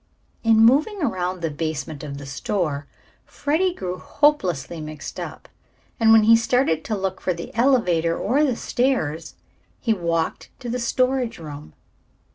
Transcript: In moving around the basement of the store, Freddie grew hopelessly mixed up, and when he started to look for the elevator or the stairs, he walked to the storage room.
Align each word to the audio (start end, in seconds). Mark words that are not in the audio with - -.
In 0.43 0.57
moving 0.65 0.99
around 1.03 1.41
the 1.43 1.51
basement 1.51 2.03
of 2.03 2.17
the 2.17 2.25
store, 2.25 2.87
Freddie 3.23 3.71
grew 3.75 3.99
hopelessly 3.99 4.81
mixed 4.81 5.19
up, 5.19 5.47
and 5.99 6.11
when 6.11 6.23
he 6.23 6.35
started 6.35 6.83
to 6.85 6.97
look 6.97 7.21
for 7.21 7.35
the 7.35 7.53
elevator 7.53 8.17
or 8.17 8.43
the 8.43 8.55
stairs, 8.55 9.35
he 9.79 9.93
walked 9.93 10.49
to 10.59 10.69
the 10.69 10.79
storage 10.79 11.37
room. 11.37 11.73